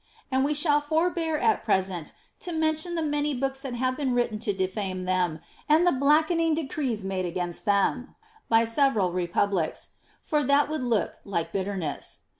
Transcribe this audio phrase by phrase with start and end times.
[0.31, 4.39] And we shall forbear at present to mention the many books that have been written
[4.39, 8.15] to defame them, and the blackening decrees made against them
[8.49, 12.21] by several republics; for that would look like bitterness.